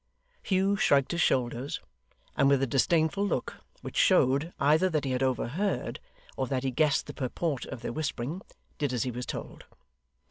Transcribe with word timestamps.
Hugh 0.41 0.77
shrugged 0.77 1.11
his 1.11 1.21
shoulders, 1.21 1.79
and 2.35 2.49
with 2.49 2.63
a 2.63 2.65
disdainful 2.65 3.23
look, 3.23 3.57
which 3.81 3.95
showed, 3.97 4.51
either 4.59 4.89
that 4.89 5.05
he 5.05 5.11
had 5.11 5.21
overheard, 5.21 5.99
or 6.35 6.47
that 6.47 6.63
he 6.63 6.71
guessed 6.71 7.05
the 7.05 7.13
purport 7.13 7.65
of 7.65 7.83
their 7.83 7.93
whispering, 7.93 8.41
did 8.79 8.93
as 8.93 9.03
he 9.03 9.11
was 9.11 9.27
told. 9.27 9.65